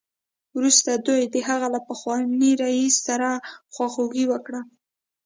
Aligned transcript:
وروسته 0.57 0.91
دوی 1.07 1.21
د 1.25 1.35
هغه 1.47 1.67
له 1.75 1.79
پخواني 1.87 2.51
رییس 2.63 2.95
سره 3.07 3.29
خواخوږي 3.73 4.25
وکړه 4.29 4.61